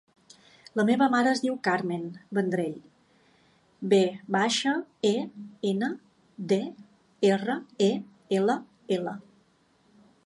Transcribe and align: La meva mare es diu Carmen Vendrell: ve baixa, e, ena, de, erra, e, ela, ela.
La 0.79 0.83
meva 0.85 1.07
mare 1.15 1.29
es 1.33 1.41
diu 1.43 1.57
Carmen 1.67 2.07
Vendrell: 2.37 2.79
ve 3.93 4.01
baixa, 4.37 4.73
e, 5.11 5.13
ena, 5.73 5.91
de, 6.55 6.61
erra, 7.33 7.59
e, 7.91 7.91
ela, 8.41 8.57
ela. 8.99 9.19